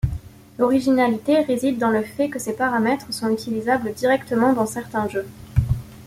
L'originalité 0.57 1.41
réside 1.41 1.77
dans 1.77 1.91
le 1.91 2.01
fait 2.01 2.27
que 2.27 2.39
ces 2.39 2.53
paramètres 2.55 3.13
sont 3.13 3.29
utilisables 3.29 3.93
directement 3.93 4.51
dans 4.51 4.65
certains 4.65 5.07
jeux. 5.07 5.27